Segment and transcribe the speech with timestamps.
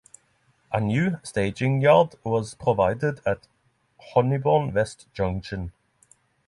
[0.71, 3.45] A new staging yard was provided at
[4.15, 5.73] Honeybourne West Junction.